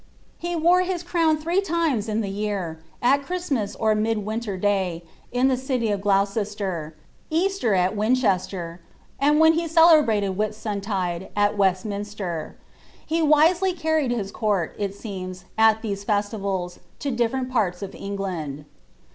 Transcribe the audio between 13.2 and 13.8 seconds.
wisely